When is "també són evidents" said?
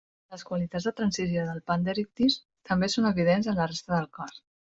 2.71-3.51